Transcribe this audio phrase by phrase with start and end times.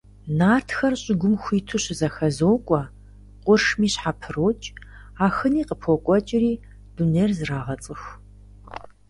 [0.37, 2.81] Нартхэр щӀыгум хуиту щызэхэзокӀуэ,
[3.45, 4.67] къуршми щхьэпрокӀ,
[5.25, 6.53] Ахыни къыпокӀуэкӀри
[6.95, 8.13] дунейр зрагъэцӀыху.